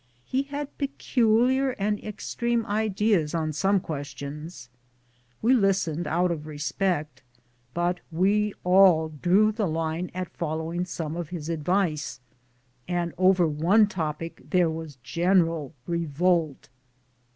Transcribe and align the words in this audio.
He 0.25 0.41
had 0.41 0.75
peculiar 0.79 1.73
and 1.77 2.03
extreme 2.03 2.65
ideas 2.65 3.35
on 3.35 3.53
some 3.53 3.79
questions. 3.79 4.67
We 5.43 5.53
listened 5.53 6.07
out 6.07 6.31
of 6.31 6.47
respect, 6.47 7.21
but 7.75 7.99
we 8.11 8.55
all 8.63 9.09
drew 9.09 9.51
the 9.51 9.67
line 9.67 10.09
at 10.15 10.35
following 10.35 10.85
some 10.85 11.15
of 11.15 11.29
his 11.29 11.49
advice, 11.49 12.19
and 12.87 13.13
over 13.19 13.47
one 13.47 13.85
topic 13.85 14.41
there 14.49 14.71
was 14.71 14.95
general 15.03 15.71
revolt. 15.85 16.69